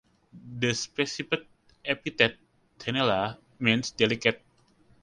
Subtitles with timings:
[0.57, 1.41] The specific
[1.85, 2.35] epithet
[2.79, 4.41] ("tenella") means "delicate".